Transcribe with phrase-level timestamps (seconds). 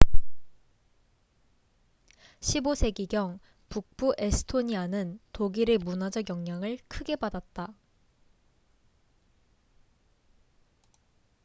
[2.39, 3.37] 15세기경
[3.69, 7.71] 북부 에스토니아는 독일의 문화적 영향을 크게 받았다